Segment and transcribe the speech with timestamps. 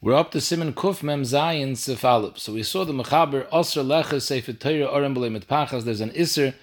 [0.00, 2.38] We're up to Siman Kuf Mem Zayin Sefalib.
[2.38, 5.82] So we saw the Mechaber Osir Lecha Sefer Torah Orem B'lei Mitpachas.
[5.82, 6.54] There's an Isser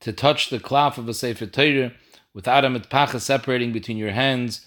[0.00, 1.92] to touch the cloth of a Sefer Torah
[2.34, 4.66] without a Mitpachas separating between your hands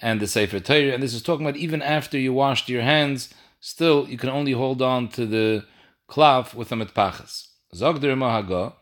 [0.00, 0.92] and the Sefer Torah.
[0.92, 4.52] And this is talking about even after you washed your hands, still you can only
[4.52, 5.64] hold on to the
[6.06, 7.48] cloth with a Mitpachas.
[7.74, 8.74] Zogder Mahaga.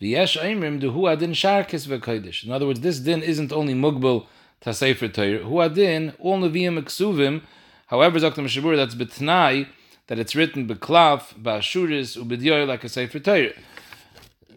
[0.00, 2.44] V'yesh Eimrim Duhu Adin Sharkis V'Kodesh.
[2.44, 4.28] In other words, this din isn't only Mugbal
[4.60, 5.38] to Sefer Torah.
[5.38, 7.42] Hu Adin, all Nevi'im Eksuvim,
[7.90, 8.42] However, Dr.
[8.42, 9.66] Mishabur, that's betnai
[10.06, 13.52] that it's written beklav, ba'ashuris, ubidyoy, like a sefer Torah.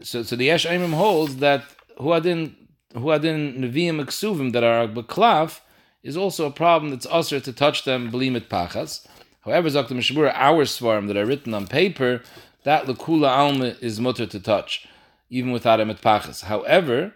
[0.01, 1.63] So, so the Yesh Aimim holds that
[1.97, 2.53] huadin
[2.93, 5.61] huadin neviim eksuvim that are beklav
[6.03, 9.07] is also a problem that's usher to touch them blimit pachas.
[9.41, 9.95] However, Dr.
[9.95, 12.21] Mishabur, our svarim that are written on paper,
[12.63, 14.87] that lekula alma is mutter to touch,
[15.31, 16.43] even without a mitpachas.
[16.43, 17.13] However,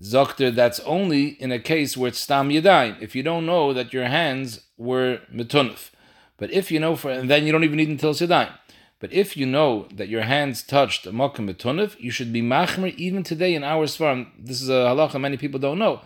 [0.00, 3.00] Zokter, that's only in a case where it's stam yadayim.
[3.00, 5.90] If you don't know that your hands were metunif.
[6.38, 8.52] But if you know for, and then you don't even need until yadayim.
[8.98, 12.94] But if you know that your hands touched a mokum metunif, you should be machmer
[12.96, 14.28] even today in our svarim.
[14.38, 16.00] This is a halacha many people don't know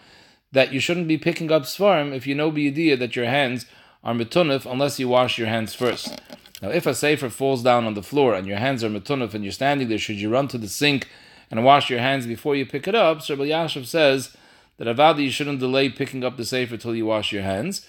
[0.53, 3.67] that you shouldn't be picking up svarim if you know biyadiyah that your hands
[4.03, 6.21] are metunif unless you wash your hands first.
[6.63, 9.45] Now, if a sefer falls down on the floor and your hands are metunif and
[9.45, 11.09] you're standing there, should you run to the sink?
[11.51, 14.37] And wash your hands before you pick it up, Sir Yashiv says
[14.79, 17.89] that avadi you shouldn't delay picking up the sefer till you wash your hands.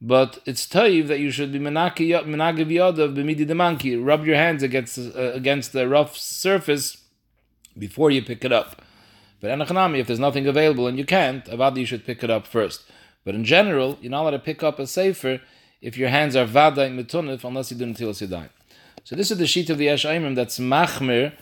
[0.00, 4.04] But it's taiv that you should be menagiv yadav b'midi demanki.
[4.04, 7.04] Rub your hands against uh, against the rough surface
[7.76, 8.82] before you pick it up.
[9.40, 12.46] But anachanami, if there's nothing available and you can't, avadi you should pick it up
[12.46, 12.84] first.
[13.24, 15.40] But in general, you're not allowed to pick up a sefer
[15.80, 18.50] if your hands are vada metunif unless you do until sidai.
[19.02, 21.32] So this is the sheet of the Esh that's machmir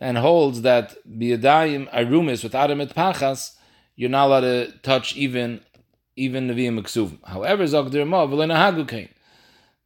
[0.00, 3.56] and holds that biyadayim arumis without a mitpachas,
[3.94, 5.60] you're not allowed to touch even
[6.16, 7.18] even neviim ksuvim.
[7.24, 8.26] However, zogdir ma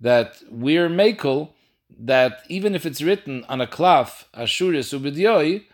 [0.01, 1.51] that we're makel
[1.99, 5.65] that even if it's written on a cloth ashuris ubidyoi,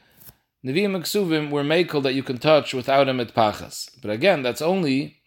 [0.64, 3.90] neviim ksuvim we're makel that you can touch without a mitpachas.
[4.00, 5.18] But again, that's only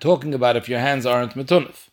[0.00, 1.88] talking about if your hands aren't metunif.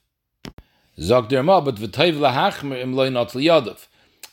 [0.97, 3.87] Zogdir ma, but v'tayv lahachmer im loy not liyadav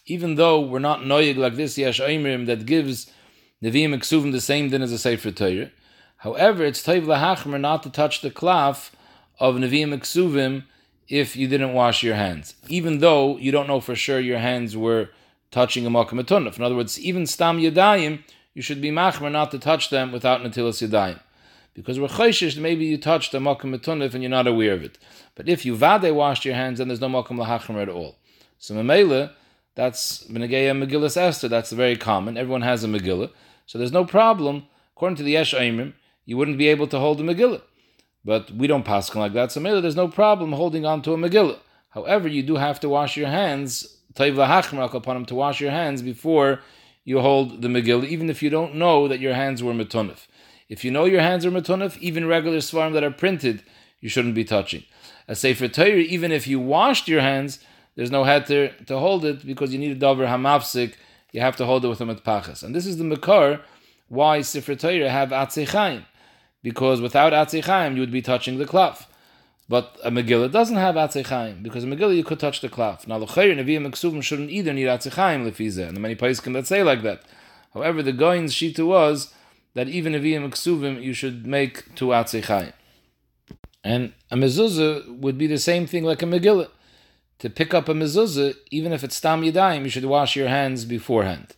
[0.08, 3.10] even though we're not noyig like this Yesh Oimrim that gives
[3.62, 5.70] Nevi'im Ksuvim the same din as a Sefer Torah.
[6.18, 8.94] However, it's Taiv Lahachmer not to touch the cloth
[9.38, 10.64] of Nevi'im Ksuvim
[11.08, 14.76] if you didn't wash your hands, even though you don't know for sure your hands
[14.76, 15.10] were
[15.50, 18.22] touching a Makam In other words, even Stam Yadayim,
[18.54, 21.20] you should be Machmer not to touch them without Natilas Yadayim.
[21.74, 24.98] Because we're chayshish, maybe you touched a Makam and you're not aware of it.
[25.34, 28.16] But if you vade washed your hands, then there's no Makam Lahachmer at all.
[28.58, 29.32] So Mamela,
[29.74, 31.48] that's Benegeya Megillus Esther.
[31.48, 32.36] That's very common.
[32.36, 33.30] Everyone has a Megillah.
[33.66, 34.66] So there's no problem.
[34.96, 35.92] According to the Yesh Aimim,
[36.24, 37.62] you wouldn't be able to hold a Megillah.
[38.24, 39.52] But we don't pass like that.
[39.52, 41.58] So maybe there's no problem holding on to a Megillah.
[41.90, 46.60] However, you do have to wash your hands, upon him to wash your hands before
[47.04, 50.26] you hold the Megillah, even if you don't know that your hands were metunif.
[50.68, 53.62] If you know your hands are metunif, even regular svarim that are printed,
[54.00, 54.84] you shouldn't be touching.
[55.26, 57.60] A Sefer Torah, even if you washed your hands,
[57.98, 60.94] there's no heter to hold it because you need a dover hamafsik.
[61.32, 62.62] You have to hold it with a mitpachas.
[62.62, 63.60] And this is the makar
[64.06, 66.04] why Sifra Torah have atzechaim.
[66.62, 69.12] Because without atzechaim, you would be touching the cloth.
[69.68, 73.08] But a Megillah doesn't have atzechaim because a Megillah you could touch the cloth.
[73.08, 75.88] Now, l'chayr nevi'im ksuvim shouldn't either need atzechaim lefizeh.
[75.88, 77.22] And the many places can that say like that.
[77.74, 79.34] However, the Goin's shita was
[79.74, 82.72] that even nevi'im ksuvim you should make to atzechaim.
[83.82, 86.68] And a mezuzah would be the same thing like a Megillah
[87.38, 90.84] to pick up a mezuzah, even if it's stam yadayim, you should wash your hands
[90.84, 91.54] beforehand.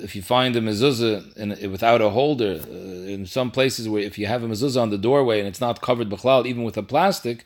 [0.00, 4.18] If you find a mezuzah in, without a holder, uh, in some places where if
[4.18, 6.82] you have a mezuzah on the doorway and it's not covered b'chlal, even with a
[6.82, 7.44] plastic,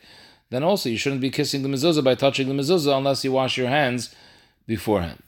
[0.49, 3.57] then also you shouldn't be kissing the mezuzah by touching the mezuzah unless you wash
[3.57, 4.13] your hands
[4.67, 5.23] beforehand.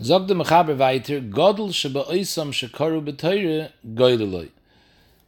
[0.00, 4.50] Godel sheba oisam shekaru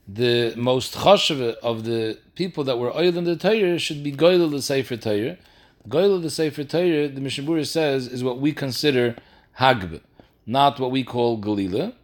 [0.06, 4.48] the most chashav of the people that were oil in the Torah should be goyle
[4.48, 5.39] the Sefer Torah.
[5.89, 9.16] Goyle the Sefer Torah, the Mishabura says, is what we consider
[9.59, 10.01] hagbe,
[10.47, 11.95] not what we call galila.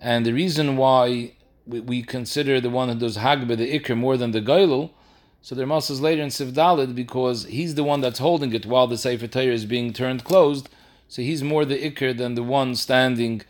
[0.00, 1.32] And the reason why
[1.66, 4.92] we, consider the one who does hagbe, the ikr, more than the goyle,
[5.40, 8.96] so there must later in Sivdalid because he's the one that's holding it while the
[8.96, 10.68] Sefer Torah is being turned closed.
[11.08, 13.42] So he's more the ikr than the one standing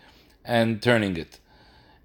[0.44, 1.38] and turning it.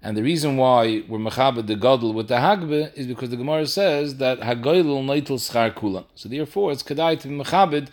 [0.02, 3.66] And the reason why we're mechabed the gadol with the hagbe is because the Gemara
[3.66, 6.06] says that hagoylul noitel schar kulam.
[6.14, 7.88] So therefore, it's kedai to be mechabed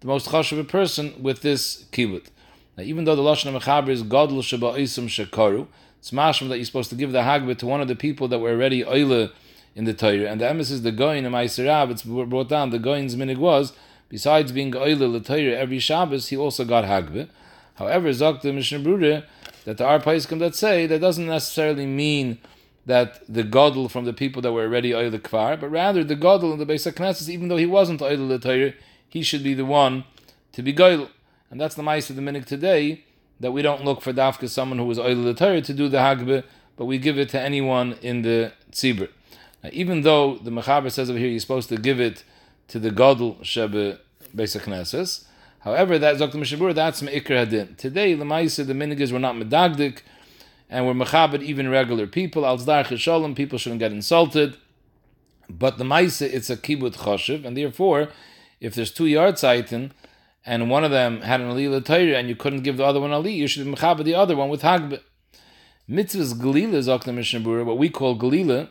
[0.00, 2.26] the most chashuv a person with this kibbut.
[2.76, 5.68] Now, even though the lashon of mechaber is gadol sheba isum shekaru,
[6.00, 8.40] it's mashma that you're supposed to give the hagbe to one of the people that
[8.40, 9.30] were already oile
[9.76, 10.28] in the Torah.
[10.30, 12.70] And the emes is the goin of Ma'aseh It's brought down.
[12.70, 13.72] The goin's minig was
[14.08, 17.28] besides being oile the Torah every Shabbos, he also got hagbe.
[17.76, 19.24] However, Zok the Mishnah Brura
[19.64, 22.38] that there are Paiskim that say that doesn't necessarily mean
[22.86, 26.52] that the Godel from the people that were already oil kvar, but rather the Godel
[26.52, 28.72] in the Beis Knesset, even though he wasn't oil the Torah,
[29.08, 30.04] he should be the one
[30.52, 31.08] to be goil.
[31.50, 33.04] And that's the mice of the minig today,
[33.38, 35.98] that we don't look for dafka someone who was oil the Torah to do the
[35.98, 36.44] hagbe,
[36.76, 39.08] but we give it to anyone in the tzibur.
[39.62, 42.24] Now, even though the Mechaber says over here you're supposed to give it
[42.68, 43.98] to the Godel Shebe
[44.34, 45.24] Beis Knesset,
[45.62, 47.76] However, that Zok Mishabur, that's Me'ikr Hadin.
[47.76, 50.00] Today, the Maisa, the Minigas were not Medagdik,
[50.68, 52.44] and were Mechabed even regular people.
[52.44, 54.56] Al Zdar people shouldn't get insulted.
[55.48, 58.08] But the Maisa, it's a Kibbut Choshev, and therefore,
[58.60, 59.92] if there's two yard Zaitin,
[60.44, 63.12] and one of them had an Ali Torah, and you couldn't give the other one
[63.12, 65.00] Ali, you should Mechabed the other one with Hagbe.
[65.88, 68.68] Mitzvah's Galila, Zok Mishabur, what we call Galila,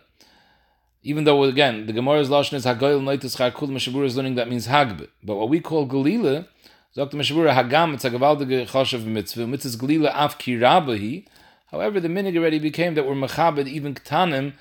[1.04, 4.68] even though again the Gemara's lashon is Hagoyel Noitis Charkul Mishabur is learning that means
[4.68, 6.48] Hagbe, but what we call Galila
[6.94, 9.48] Sagt Meshvura Hagam, it's a gewaltige choshev mitzvah.
[9.48, 9.76] Mitzvah's
[10.14, 11.26] af kirabahi.
[11.68, 14.56] However, the minig already became that we're mechabed even ktanim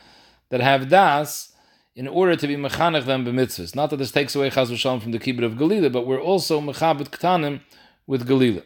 [0.51, 1.53] that have das
[1.97, 3.75] in order to be mechanech them b'mitzvahs.
[3.75, 6.61] Not that this takes away chaz v'shalom from the kibbut of Galila, but we're also
[6.61, 7.63] mechabed ktanim
[8.07, 8.63] with Galila.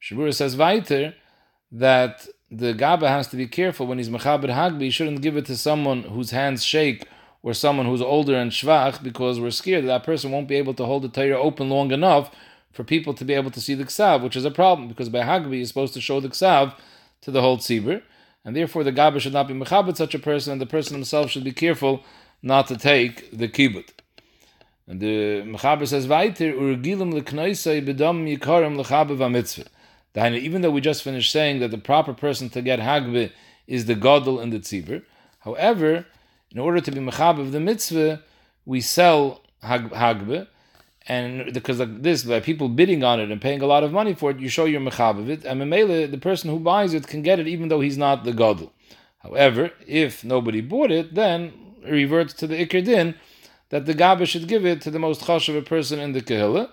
[0.00, 1.12] Shabura says weiter
[1.72, 4.82] that the Gaba has to be careful when he's mechabed hagbi.
[4.82, 7.08] He shouldn't give it to someone whose hands shake
[7.42, 10.74] or someone who's older and shvach because we're scared that that person won't be able
[10.74, 12.30] to hold the Torah open long enough
[12.72, 15.20] for people to be able to see the ksav, which is a problem because by
[15.20, 16.74] Hagbi you're supposed to show the ksav
[17.22, 18.02] to the whole tzibur,
[18.44, 21.30] and therefore the Gabba should not be mechabit such a person, and the person himself
[21.30, 22.02] should be careful
[22.42, 23.88] not to take the kibbut.
[24.86, 29.68] And the Mechaber says, "Weiter urgilim bedam yikarim lechabe v'mitzvah."
[30.14, 33.30] Even though we just finished saying that the proper person to get hagbe
[33.66, 35.02] is the gadol and the tzibur,
[35.40, 36.04] however,
[36.50, 38.22] in order to be mechabe the mitzvah,
[38.66, 40.48] we sell hagbe,
[41.08, 44.14] and because like this, by people bidding on it and paying a lot of money
[44.14, 47.06] for it, you show your mechav of it, and memele, the person who buys it
[47.06, 48.72] can get it even though he's not the gadol.
[49.18, 51.52] However, if nobody bought it, then
[51.84, 53.14] it reverts to the ikr din
[53.70, 56.68] that the gabba should give it to the most chashav person in the kehillah.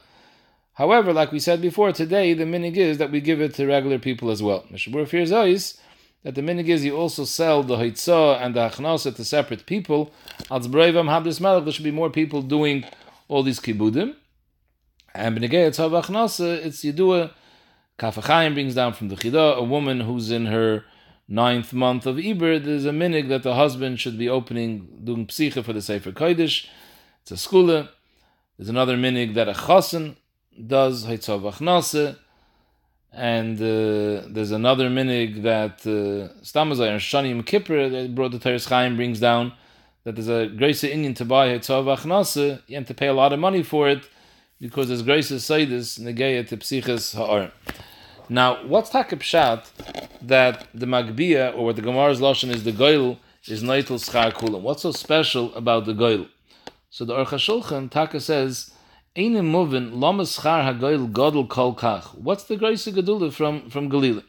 [0.74, 4.00] However, like we said before, today the minig is that we give it to regular
[4.00, 4.66] people as well.
[4.72, 5.32] Mishabur fears
[6.24, 10.12] that the minig is you also sell the haitzah and the achnasa to separate people.
[10.50, 12.86] There should be more people doing
[13.30, 14.16] all these kibudim.
[15.14, 17.32] And b'negei tzav achnasa, it's yidua.
[17.98, 20.86] Kaf HaChaim brings down from the Chida, a woman who's in her
[21.28, 25.64] ninth month of Iber, there's a minig that the husband should be opening, doing psicha
[25.64, 26.68] for the Sefer Kodesh.
[27.22, 27.90] It's a skula.
[28.58, 30.16] There's another minig that a chasen
[30.66, 32.18] does, Haitzav Achnase.
[33.12, 38.66] And uh, there's another minig that uh, Stamazai and Shanim Kippur, that brought the Teres
[38.66, 39.54] Chaim brings down,
[40.10, 43.32] that there's a grace Indian to buy Haitzav Achnase, you have to pay a lot
[43.32, 44.10] of money for it,
[44.60, 47.52] because there's grace Saidis Negeya to Psichas Ha'ar.
[48.28, 49.22] Now, what's Takib
[50.24, 54.62] that the Magbia, or what the Gemara's Lashon is the Goil, is Neitel Schar Kulam?
[54.62, 56.26] What's so special about the Goil?
[56.90, 58.72] So the Aruch HaShulchan, Taka says,
[59.16, 62.16] Eine Movin, Lama Schar HaGoil Godel Kol Kach.
[62.18, 64.24] What's the grace of Gedula from, from Galila?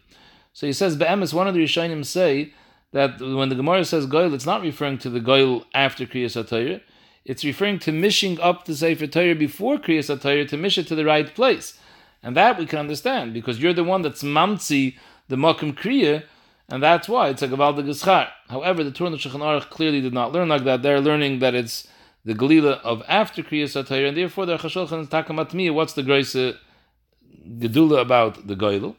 [0.52, 2.52] So he says, Be'emes, one of the Rishonim say
[2.92, 6.80] that when the Gemara says Goil, it's not referring to the Goil after Kriyas HaTorah,
[7.24, 10.94] it's referring to mishing up the Sefer Torah before Kriyas HaTorah to mish it to
[10.94, 11.78] the right place.
[12.22, 14.96] And that we can understand, because you're the one that's mamtzi
[15.28, 16.24] the Makim Kriya,
[16.68, 18.28] and that's why it's a Gavalda Gischar.
[18.48, 20.82] However, the Torah Shulchan Aruch clearly did not learn like that.
[20.82, 21.88] They're learning that it's
[22.24, 26.34] the Galila of after Kriyas HaTorah, and therefore the Chashulchan is Takamatmiya, what's the grace
[26.34, 28.96] Gedula about the Goylel?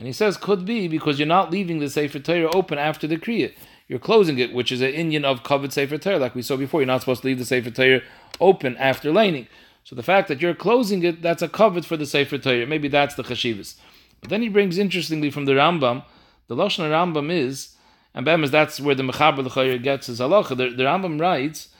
[0.00, 3.18] And he says, could be because you're not leaving the Sefer Torah open after the
[3.18, 3.52] Kriya
[3.90, 6.80] you're closing it, which is an Indian of covered Sefer Torah, like we saw before.
[6.80, 8.02] You're not supposed to leave the Sefer Torah
[8.40, 9.48] open after laning.
[9.82, 12.68] So the fact that you're closing it, that's a covered for the Sefer Torah.
[12.68, 13.74] Maybe that's the Chashivas.
[14.20, 16.04] But then he brings, interestingly, from the Rambam,
[16.46, 17.74] the Lashon Rambam is,
[18.14, 20.56] and Bemis, that's where the Mechaber L'chayr gets his halacha.
[20.56, 21.70] The, the Rambam writes,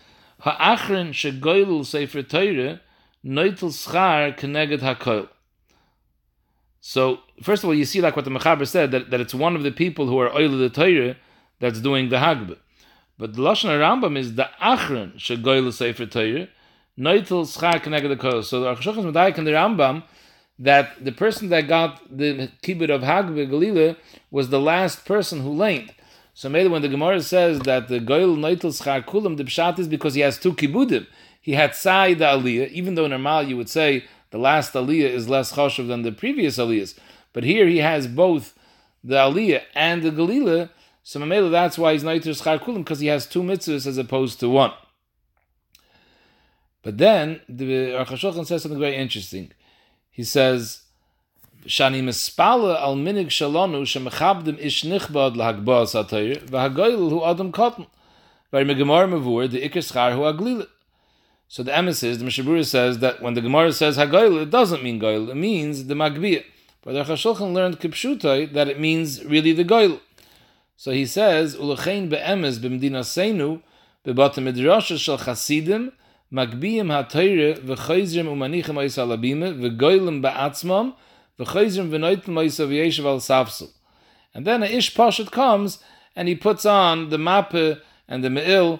[0.40, 2.80] Ha'achrin shegoylul Sefer Torah,
[3.24, 5.28] noitel schar keneged hakoil.
[6.80, 9.54] So, first of all, you see like what the Mechaber said, that, that it's one
[9.54, 11.16] of the people who are oil the Torah,
[11.60, 12.56] that's doing the Hagbe.
[13.18, 16.48] But the Lashon Rambam is the Achron Shegoyle Sefer Torah,
[16.98, 18.42] Noitel Schar Keneged the.
[18.42, 20.02] So the Arshochas Medayik in the Rambam,
[20.58, 23.96] that the person that got the kibbut of Hagbe Galila
[24.30, 25.92] was the last person who lamed.
[26.32, 29.88] So maybe when the Gemara says that the Goyel Noitel Schar Kulam, the Pshat is
[29.88, 31.06] because he has two kibbudim.
[31.42, 35.28] He had Sai the Aliyah, even though normal you would say the last Aliyah is
[35.28, 36.94] less choshev than the previous Aliyahs.
[37.32, 38.54] But here he has both
[39.02, 40.70] the Aliyah and the Galila,
[41.02, 44.38] So Mamela, that's why he's Naitir Schar Kulim, because he has two mitzvahs as opposed
[44.40, 44.72] to one.
[46.82, 49.52] But then the Aruch HaShulchan says something very interesting.
[50.10, 50.82] He says,
[51.66, 57.86] "Shani mispala al minig shalonu shemechabdim ish nichbad lahagba satayr v'hagoyl hu adam cotton
[58.50, 60.66] very megemar mavur the ikar schar hu aglila."
[61.52, 65.00] So the emes the Mishabura says that when the Gemara says hagoyl, it doesn't mean
[65.00, 66.44] goyl; it means the magbiyah.
[66.82, 69.98] But the Chashulchan learned kipshutai that it means really the goyl.
[70.76, 73.62] So he says ulachein beemes b'mdina seinu
[74.06, 75.90] bebatim midrasha shel chasidim
[76.32, 80.94] magbiyim ha-teire v'chayzrim umanichem ois alabime v'goylim ba'atzmam
[81.36, 83.70] v'chayzrim v'noitim ois av'yeshev al safsel.
[84.32, 85.80] And then a ish pashat comes
[86.14, 88.78] and he puts on the mappe and the me'il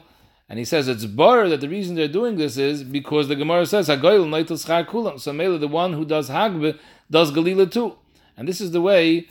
[0.50, 3.64] and he says it's bar that the reason they're doing this is because the Gemara
[3.64, 5.18] says hagoyl schar kulam.
[5.18, 6.76] So mele the one who does hagbe
[7.10, 7.96] does galila too,
[8.36, 9.28] and this is the way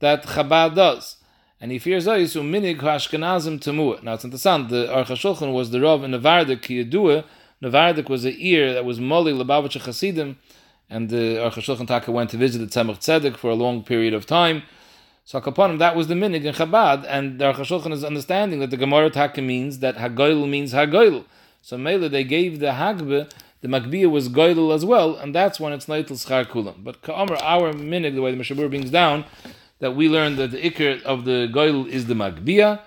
[0.00, 1.18] that Chabad does.
[1.60, 4.02] And he fears oh, ois uminig hashkenazim temua.
[4.02, 4.66] Now it's interesting.
[4.66, 7.24] The Aruch HaShulchan was the Rav in the Vardik Kiyadua
[7.62, 10.36] Navardik was an ear that was Moli Lubavitch Chasidim,
[10.90, 14.14] and the Aruch HaShulchan Taka went to visit the Tzemach Tzedek for a long period
[14.14, 14.64] of time.
[15.24, 18.70] So Akaponim, that was the minig in Chabad, and the Aruch HaShulchan is understanding that
[18.70, 21.24] the Gemara Taka means that Hagoil means Hagoil.
[21.62, 25.72] So Mele, they gave the Hagbe, the Magbiya was Goilul as well, and that's when
[25.72, 26.82] it's Naitel Schar Kulam.
[26.82, 29.24] But Ka'amr, our minig, the way the Mishabur brings down,
[29.78, 32.80] that we learned that the Iker of the Goilul is the Magbiya,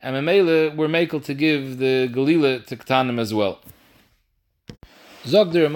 [0.00, 3.58] and Mele, we're makel to give the Galila to Ktanim as well.
[5.22, 5.74] He's talking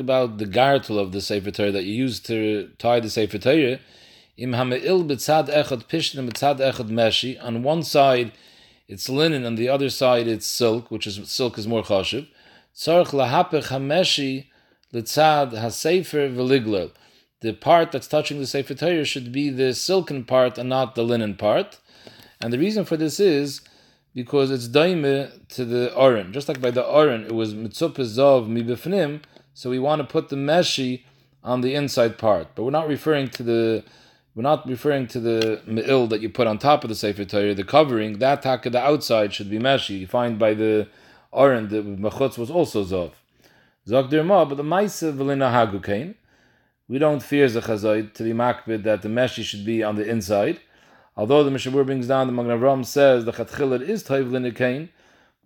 [0.00, 3.78] about the gartel of the Sefer Torah that you use to tie the Sefer Torah.
[4.36, 7.40] Im Hameil betzad echad pishtim betzad echad meshi.
[7.40, 8.32] On one side
[8.88, 12.26] it's linen, on the other side it's silk, which is silk is more chashiv.
[12.74, 14.46] Tzarch lahapech hameshi
[14.92, 16.90] letzad hasefer v'liglel.
[17.40, 21.04] The part that's touching the Sefer Torah should be the silken part and not the
[21.04, 21.78] linen part.
[22.40, 23.60] And the reason for this is
[24.16, 26.32] because it's daime to the oren.
[26.32, 29.20] Just like by the oren, it was mitzupah zov mibifnim,
[29.52, 31.02] so we want to put the meshi
[31.44, 32.48] on the inside part.
[32.54, 33.84] But we're not referring to the
[34.34, 37.54] we're not referring to the me'il that you put on top of the Sefer Torah,
[37.54, 40.00] the covering, that taka, the outside should be meshi.
[40.00, 40.88] You find by the
[41.30, 43.12] oren, the machutz was also zov.
[43.86, 46.14] Zog ma, but the maisa v'lina hagukain.
[46.88, 50.60] We don't fear the to be makbid that the meshi should be on the inside.
[51.16, 54.90] Although the Mishabur brings down the Magen says the Chatchilah is Toiv Linikain,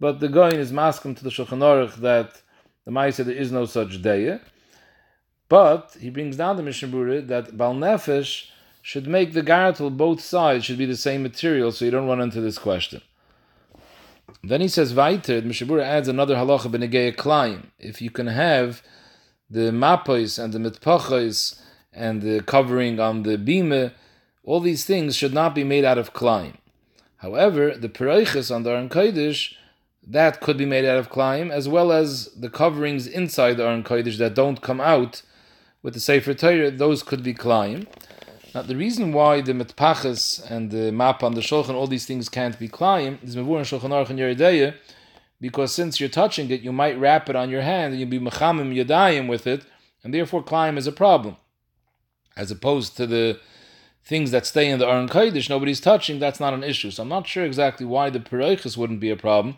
[0.00, 2.42] but the Goin is masking to the Shulchan Aruch that
[2.84, 4.40] the Maisa there is no such day.
[5.48, 8.46] But he brings down the Mishabur that Bal Nefesh
[8.82, 12.20] should make the gartel both sides should be the same material, so you don't run
[12.20, 13.02] into this question.
[14.42, 17.70] Then he says weiter, the Mishabura adds another halacha b'negei klaim.
[17.78, 18.82] If you can have
[19.48, 21.60] the mapos and the mitpachos
[21.92, 23.92] and the covering on the bime
[24.44, 26.58] all these things should not be made out of klein.
[27.18, 29.54] However, the pereiches on the Aron Kodesh,
[30.06, 33.84] that could be made out of klein, as well as the coverings inside the Aron
[33.84, 35.22] Kodesh that don't come out
[35.82, 37.86] with the Sefer Torah, those could be klein.
[38.54, 42.28] Now, the reason why the mitpaches and the map on the shulchan, all these things
[42.28, 44.74] can't be klein, is mevur and shulchan aruch and
[45.40, 48.20] because since you're touching it, you might wrap it on your hand and you'll be
[48.20, 49.64] mechamim yadayim with it,
[50.02, 51.36] and therefore klein is a problem,
[52.36, 53.40] as opposed to the
[54.04, 56.90] things that stay in the Aron Kodesh, nobody's touching, that's not an issue.
[56.90, 59.56] So I'm not sure exactly why the Pereichas wouldn't be a problem.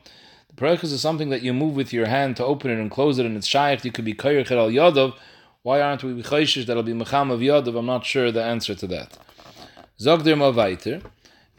[0.48, 3.18] The Pereichas is something that you move with your hand to open it and close
[3.18, 5.14] it, and it's shaykh, you could be Kayrich al Yadov.
[5.62, 7.78] Why aren't we Chayshish that'll be Mecham of Yadov?
[7.78, 9.16] I'm not sure the answer to that.
[9.98, 11.00] Zogdir ma weiter.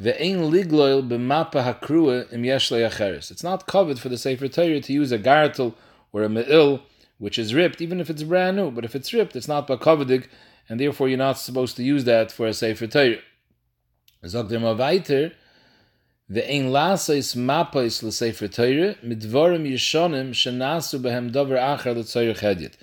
[0.01, 3.31] Ve'ein ligloil b'mapa hakrua im yeshle acheres.
[3.31, 5.75] It's not covered for the Sefer Torah to use a gartel
[6.11, 6.81] or a me'il,
[7.17, 8.69] which is ripped, even if it's brand new.
[8.69, 10.27] But if it's ripped, it's not ba'kovedig,
[10.69, 13.17] and therefore you're not supposed to use that for a Sefer Torah.
[14.25, 15.33] Sagt der mal weiter,
[16.31, 22.73] ve'ein lasais mapais l'Sefer Torah, midvorim yishonim shenasu behem dover acher l'tzoyer chedyet.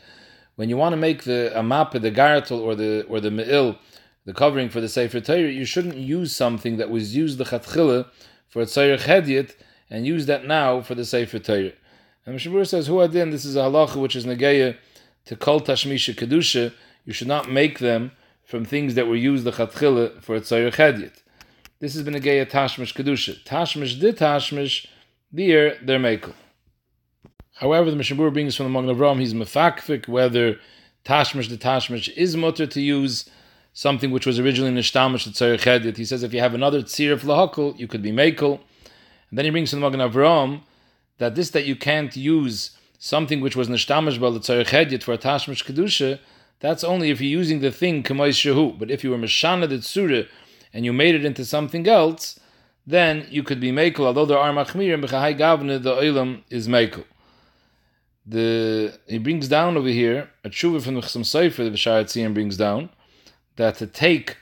[0.57, 3.79] When you want to make the a map, the gartel or the or the me'il,
[4.27, 8.07] the covering for the Sefer Torah, you shouldn't use something that was used the chatchila
[8.49, 9.55] for a tzoyer chedyet
[9.89, 11.73] and use that now for the Sefer Torah.
[12.27, 14.77] And Mishabur says, Hu adin, this is a halacha which is negeya
[15.25, 16.73] to kol tashmisha kedusha,
[17.05, 18.13] you should not make them
[18.45, 21.23] from things that were used the chatchila for a chedyet.
[21.79, 23.43] This has been a geya tashmish kedusha.
[23.45, 24.87] Tashmish did tashmish,
[25.33, 26.35] there they're makel.
[27.55, 30.59] However, the Mishabur brings from the Magen Avram, he's mefakfik whether
[31.05, 33.31] tashmish the tashmish is mutter to use
[33.73, 35.97] something which was originally nishtamish the tzayir chedyet.
[35.97, 38.61] He says if you have another tzir of lahakol, you could be makel.
[39.31, 40.63] And then he brings from the Magen Avram
[41.19, 45.13] that this that you can't use something which was nishtamish by the tzayir chedyet for
[45.13, 46.19] a tashmish kedusha
[46.61, 48.79] that's only if you're using the thing k'mois shehu.
[48.79, 50.29] But if you were mashana the tzura
[50.73, 52.39] and you made it into something else,
[52.87, 54.07] then you could be mekel.
[54.07, 57.05] Although there are machmirim, b'chahai gavne the oilam is mekel.
[58.27, 62.57] The he brings down over here a tshuva from the Chassam Sofer, the Tziyim brings
[62.57, 62.91] down
[63.57, 64.37] that to take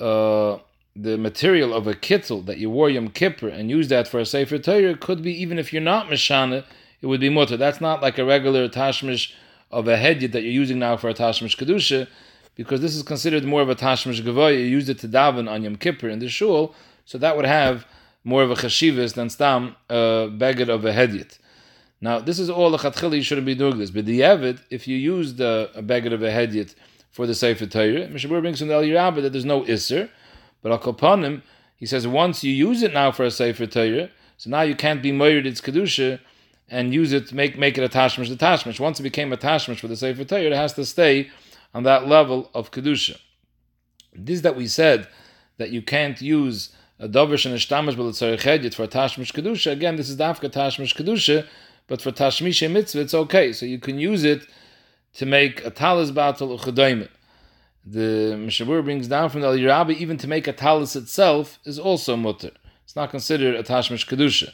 [0.00, 0.58] uh,
[0.96, 4.26] the material of a kittel that you wore Yom Kippur and use that for a
[4.26, 6.64] Sefer Torah could be even if you're not Mishana,
[7.02, 7.56] it would be mutter.
[7.56, 9.32] That's not like a regular tashmish
[9.74, 12.06] of a hedyet that you're using now for a tashmish kedusha,
[12.54, 14.54] because this is considered more of a tashmish gavoy.
[14.54, 17.86] You used it to daven on Yom Kippur in the shul, so that would have
[18.22, 21.38] more of a chashivas than stam uh, a beggar of a hedyet.
[22.00, 23.90] Now, this is all a chatchili, you shouldn't be doing this.
[23.90, 26.74] But the Evid, if you use the a beggar of a hedyet
[27.10, 30.08] for the Sefer Torah, Mishabur brings from the El Yerabah that there's no Isser,
[30.62, 31.42] but Al Kopanim,
[31.76, 35.02] he says once you use it now for a Sefer Torah, so now you can't
[35.02, 36.20] be murdered its Kedusha
[36.68, 38.80] and use it to make, make it a Tashmish the Tashmish.
[38.80, 41.30] Once it became a Tashmish for the Sefer Torah, it has to stay
[41.74, 43.18] on that level of Kedusha.
[44.14, 45.08] This that we said
[45.58, 49.72] that you can't use a Dovish and a Shtamish it's for a Tashmish Kedusha.
[49.72, 51.46] Again, this is Dafka Tashmish Kedusha,
[51.86, 53.52] but for Tashmish Mitzvah, it's okay.
[53.52, 54.46] So you can use it
[55.14, 57.08] to make a talis battle or chedayim.
[57.86, 62.16] The Mishabur brings down from the Al even to make a talis itself is also
[62.16, 62.50] mutter.
[62.84, 64.52] It's not considered a tashmish kedusha.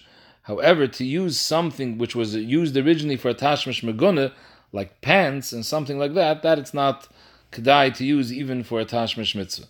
[0.50, 4.32] However, to use something which was used originally for a tashmish meguna,
[4.72, 7.06] like pants and something like that, that it's not
[7.52, 9.68] kedai to use even for a tashmish mitzvah.